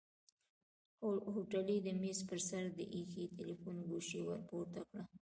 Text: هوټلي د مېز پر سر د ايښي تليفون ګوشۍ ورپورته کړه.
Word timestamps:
هوټلي 1.33 1.77
د 1.85 1.87
مېز 2.01 2.19
پر 2.29 2.39
سر 2.49 2.63
د 2.77 2.79
ايښي 2.93 3.23
تليفون 3.37 3.75
ګوشۍ 3.89 4.21
ورپورته 4.23 4.79
کړه. 4.89 5.03